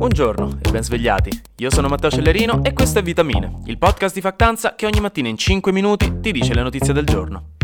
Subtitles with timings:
[0.00, 1.30] Buongiorno e ben svegliati.
[1.58, 5.28] Io sono Matteo Cellerino e questo è Vitamine, il podcast di Factanza che ogni mattina
[5.28, 7.56] in 5 minuti ti dice le notizie del giorno.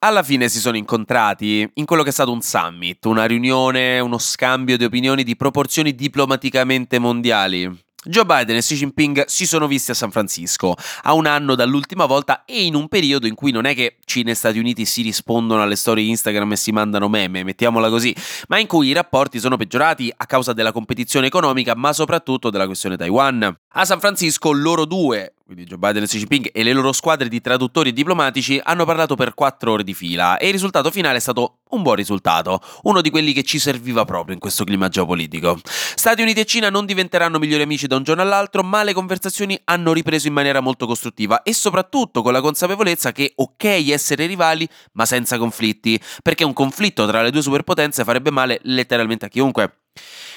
[0.00, 4.18] Alla fine si sono incontrati in quello che è stato un summit, una riunione, uno
[4.18, 7.72] scambio di opinioni di proporzioni diplomaticamente mondiali.
[8.02, 12.06] Joe Biden e Xi Jinping si sono visti a San Francisco a un anno dall'ultima
[12.06, 15.02] volta e in un periodo in cui non è che Cina e Stati Uniti si
[15.02, 18.16] rispondono alle storie Instagram e si mandano meme, mettiamola così,
[18.48, 22.64] ma in cui i rapporti sono peggiorati a causa della competizione economica, ma soprattutto della
[22.64, 23.54] questione Taiwan.
[23.72, 27.28] A San Francisco loro due, quindi Joe Biden e Xi Jinping e le loro squadre
[27.28, 31.16] di traduttori e diplomatici hanno parlato per quattro ore di fila e il risultato finale
[31.16, 34.88] è stato un buon risultato, uno di quelli che ci serviva proprio in questo clima
[34.88, 35.58] geopolitico.
[35.64, 39.60] Stati Uniti e Cina non diventeranno migliori amici da un giorno all'altro, ma le conversazioni
[39.64, 44.68] hanno ripreso in maniera molto costruttiva e soprattutto con la consapevolezza che ok essere rivali,
[44.92, 49.80] ma senza conflitti, perché un conflitto tra le due superpotenze farebbe male letteralmente a chiunque.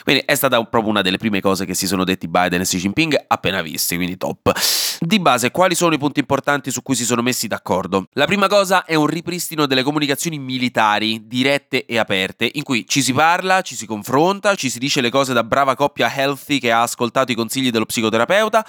[0.03, 2.77] Quindi è stata proprio una delle prime cose che si sono detti Biden e Xi
[2.77, 4.51] Jinping appena visti, quindi top.
[4.99, 8.07] Di base, quali sono i punti importanti su cui si sono messi d'accordo?
[8.13, 13.01] La prima cosa è un ripristino delle comunicazioni militari, dirette e aperte, in cui ci
[13.01, 16.71] si parla, ci si confronta, ci si dice le cose da brava coppia healthy che
[16.71, 18.65] ha ascoltato i consigli dello psicoterapeuta,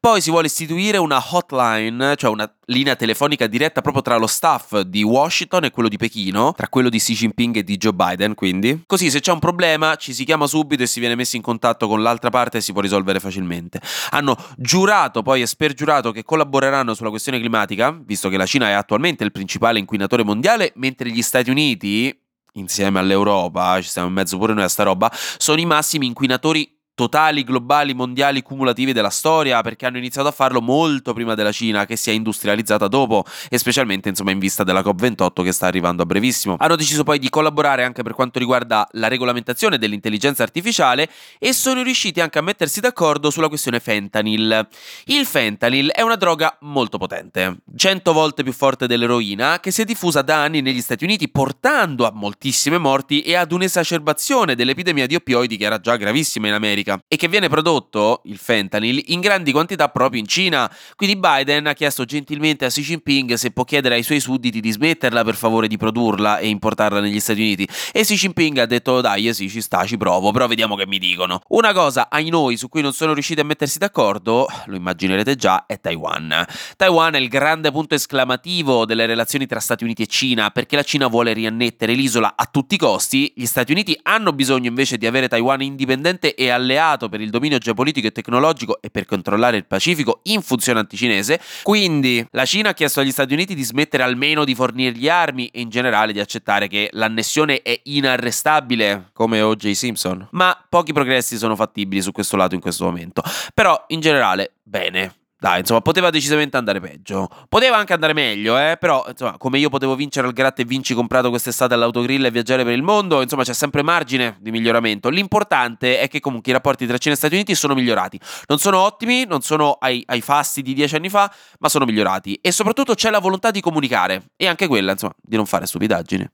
[0.00, 4.80] poi si vuole istituire una hotline, cioè una linea telefonica diretta proprio tra lo staff
[4.80, 8.34] di Washington e quello di Pechino, tra quello di Xi Jinping e di Joe Biden,
[8.34, 8.82] quindi.
[8.86, 11.88] Così se c'è un problema ci si chiama subito e si viene messo in contatto
[11.88, 13.80] con l'altra parte e si può risolvere facilmente.
[14.10, 18.72] Hanno giurato poi e spergiurato che collaboreranno sulla questione climatica, visto che la Cina è
[18.72, 22.16] attualmente il principale inquinatore mondiale, mentre gli Stati Uniti
[22.54, 26.77] insieme all'Europa, ci stiamo in mezzo pure noi a sta roba, sono i massimi inquinatori
[26.98, 31.86] totali, globali, mondiali, cumulativi della storia, perché hanno iniziato a farlo molto prima della Cina,
[31.86, 36.02] che si è industrializzata dopo, e specialmente insomma in vista della COP28 che sta arrivando
[36.02, 36.56] a brevissimo.
[36.58, 41.82] Hanno deciso poi di collaborare anche per quanto riguarda la regolamentazione dell'intelligenza artificiale e sono
[41.82, 44.66] riusciti anche a mettersi d'accordo sulla questione fentanyl.
[45.04, 49.84] Il fentanyl è una droga molto potente, 100 volte più forte dell'eroina, che si è
[49.84, 55.14] diffusa da anni negli Stati Uniti, portando a moltissime morti e ad un'esacerbazione dell'epidemia di
[55.14, 56.86] oppioidi che era già gravissima in America.
[56.88, 60.70] America e che viene prodotto, il fentanyl, in grandi quantità proprio in Cina.
[60.96, 64.70] Quindi Biden ha chiesto gentilmente a Xi Jinping se può chiedere ai suoi sudditi di
[64.70, 67.68] smetterla per favore di produrla e importarla negli Stati Uniti.
[67.92, 70.98] E Xi Jinping ha detto dai, sì, ci sta, ci provo, però vediamo che mi
[70.98, 71.40] dicono.
[71.48, 75.66] Una cosa, ai noi, su cui non sono riusciti a mettersi d'accordo, lo immaginerete già,
[75.66, 76.46] è Taiwan.
[76.76, 80.82] Taiwan è il grande punto esclamativo delle relazioni tra Stati Uniti e Cina, perché la
[80.82, 85.06] Cina vuole riannettere l'isola a tutti i costi, gli Stati Uniti hanno bisogno invece di
[85.06, 89.56] avere Taiwan indipendente e alleato alleato per il dominio geopolitico e tecnologico e per controllare
[89.56, 91.40] il Pacifico in funzione anticinese.
[91.62, 95.60] Quindi la Cina ha chiesto agli Stati Uniti di smettere almeno di fornirgli armi e
[95.60, 99.70] in generale di accettare che l'annessione è inarrestabile, come O.J.
[99.72, 100.28] Simpson.
[100.30, 103.22] Ma pochi progressi sono fattibili su questo lato in questo momento.
[103.52, 105.14] Però in generale, bene.
[105.40, 107.28] Dai, insomma, poteva decisamente andare peggio.
[107.48, 110.94] Poteva anche andare meglio, eh, però, insomma, come io potevo vincere al gratta e vinci
[110.94, 115.08] comprato quest'estate all'autogrill e viaggiare per il mondo, insomma, c'è sempre margine di miglioramento.
[115.08, 118.18] L'importante è che comunque i rapporti tra Cina e Stati Uniti sono migliorati.
[118.46, 122.36] Non sono ottimi, non sono ai, ai fasti di dieci anni fa, ma sono migliorati.
[122.42, 124.30] E soprattutto c'è la volontà di comunicare.
[124.36, 126.28] E anche quella, insomma, di non fare stupidaggini.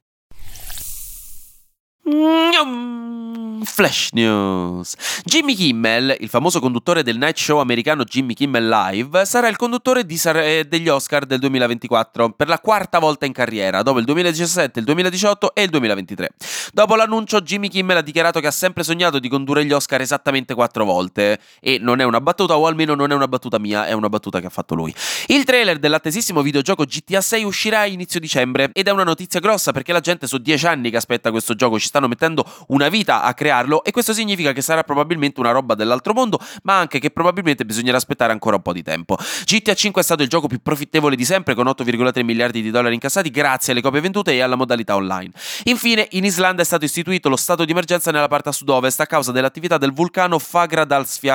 [3.64, 4.94] Flash News.
[5.24, 10.04] Jimmy Kimmel, il famoso conduttore del night show americano Jimmy Kimmel Live, sarà il conduttore
[10.16, 14.78] Sar- eh, degli Oscar del 2024 per la quarta volta in carriera, dopo il 2017,
[14.78, 16.30] il 2018 e il 2023.
[16.72, 20.54] Dopo l'annuncio, Jimmy Kimmel ha dichiarato che ha sempre sognato di condurre gli Oscar esattamente
[20.54, 21.38] quattro volte.
[21.60, 24.40] E non è una battuta, o almeno non è una battuta mia, è una battuta
[24.40, 24.94] che ha fatto lui.
[25.26, 29.72] Il trailer dell'attesissimo videogioco GTA 6 uscirà a inizio dicembre ed è una notizia grossa
[29.72, 33.22] perché la gente sono dieci anni che aspetta questo gioco, ci stanno mettendo una vita
[33.22, 37.10] a crearlo e questo significa che sarà probabilmente una roba dell'altro mondo, ma anche che
[37.10, 39.16] probabilmente bisognerà aspettare ancora un po' di tempo.
[39.44, 42.94] GTA 5 è stato il gioco più profittevole di sempre con 8,3 miliardi di dollari
[42.94, 45.30] incassati grazie alle copie vendute e alla modalità online.
[45.64, 49.06] Infine, in Islanda è stato istituito lo stato di emergenza nella parte a sud-ovest a
[49.06, 51.32] causa dell'attività del vulcano Fagradalsfjall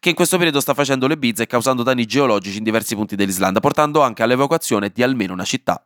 [0.00, 3.16] che in questo periodo sta facendo le bizze e causando danni geologici in diversi punti
[3.16, 5.82] dell'Islanda, portando anche all'evacuazione di almeno una città.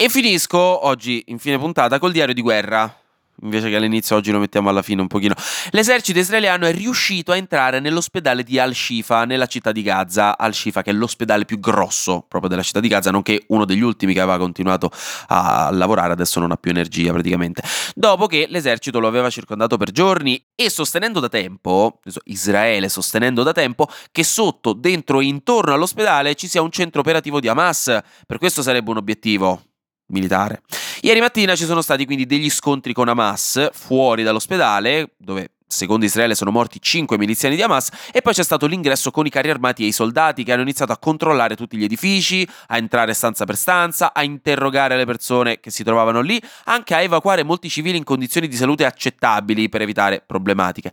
[0.00, 2.94] E finisco oggi, in fine puntata, col diario di guerra
[3.42, 5.34] invece che all'inizio oggi lo mettiamo alla fine un pochino.
[5.70, 10.36] L'esercito israeliano è riuscito a entrare nell'ospedale di Al-Shifa, nella città di Gaza.
[10.36, 14.12] Al-Shifa che è l'ospedale più grosso proprio della città di Gaza, nonché uno degli ultimi
[14.12, 14.90] che aveva continuato
[15.28, 17.62] a lavorare, adesso non ha più energia praticamente.
[17.94, 23.52] Dopo che l'esercito lo aveva circondato per giorni e sostenendo da tempo, Israele sostenendo da
[23.52, 27.98] tempo, che sotto, dentro e intorno all'ospedale ci sia un centro operativo di Hamas.
[28.26, 29.62] Per questo sarebbe un obiettivo
[30.08, 30.62] militare.
[31.00, 36.34] Ieri mattina ci sono stati quindi degli scontri con Hamas fuori dall'ospedale, dove secondo Israele
[36.34, 39.84] sono morti 5 miliziani di Hamas e poi c'è stato l'ingresso con i carri armati
[39.84, 43.56] e i soldati che hanno iniziato a controllare tutti gli edifici, a entrare stanza per
[43.56, 48.04] stanza, a interrogare le persone che si trovavano lì, anche a evacuare molti civili in
[48.04, 50.90] condizioni di salute accettabili per evitare problematiche.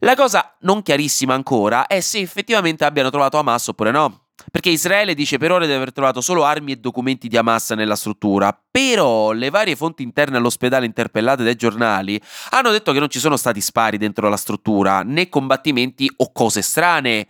[0.00, 4.27] La cosa non chiarissima ancora è se effettivamente abbiano trovato Hamas oppure no.
[4.50, 7.96] Perché Israele dice per ora di aver trovato solo armi e documenti di Hamas nella
[7.96, 13.18] struttura, però le varie fonti interne all'ospedale interpellate dai giornali hanno detto che non ci
[13.18, 17.26] sono stati spari dentro la struttura, né combattimenti o cose strane.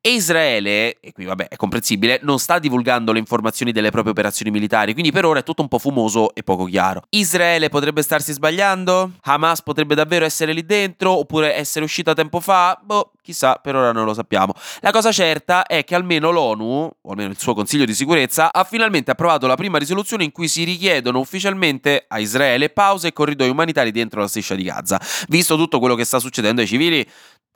[0.00, 4.52] E Israele, e qui vabbè è comprensibile, non sta divulgando le informazioni delle proprie operazioni
[4.52, 7.02] militari, quindi per ora è tutto un po' fumoso e poco chiaro.
[7.10, 9.14] Israele potrebbe starsi sbagliando?
[9.22, 11.18] Hamas potrebbe davvero essere lì dentro?
[11.18, 12.80] Oppure essere uscita tempo fa?
[12.80, 14.52] Boh, chissà, per ora non lo sappiamo.
[14.80, 18.62] La cosa certa è che almeno l'ONU, o almeno il suo Consiglio di sicurezza, ha
[18.62, 23.50] finalmente approvato la prima risoluzione in cui si richiedono ufficialmente a Israele pause e corridoi
[23.50, 25.00] umanitari dentro la striscia di Gaza.
[25.26, 27.06] Visto tutto quello che sta succedendo ai civili,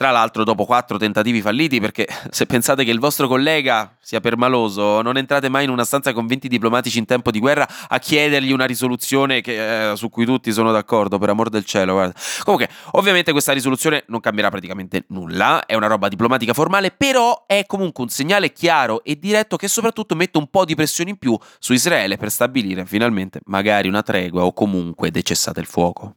[0.02, 5.00] tra l'altro dopo quattro tentativi falliti, perché se pensate che il vostro collega sia permaloso,
[5.00, 8.50] non entrate mai in una stanza con 20 diplomatici in tempo di guerra a chiedergli
[8.50, 11.92] una risoluzione che, eh, su cui tutti sono d'accordo, per amor del cielo.
[11.92, 12.14] Guarda.
[12.42, 17.64] Comunque, ovviamente questa risoluzione non cambierà praticamente nulla, è una roba diplomatica formale, però è
[17.66, 21.38] comunque un segnale chiaro e diretto che soprattutto mette un po' di pressione in più
[21.60, 26.16] su Israele per stabilire finalmente magari una tregua o comunque decessate il fuoco.